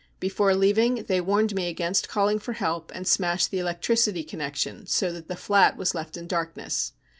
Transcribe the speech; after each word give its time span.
Before 0.19 0.55
leaving 0.55 1.03
they 1.03 1.21
warned 1.21 1.53
me 1.53 1.67
against 1.67 2.09
calling 2.09 2.39
for 2.39 2.53
help, 2.53 2.91
and 2.95 3.07
smashed 3.07 3.51
the 3.51 3.59
electricity 3.59 4.23
con 4.23 4.39
nection 4.39 4.89
so 4.89 5.13
that 5.13 5.27
the 5.27 5.35
flat 5.35 5.77
was 5.77 5.93
left 5.93 6.17
in 6.17 6.25
darkness. 6.27 6.93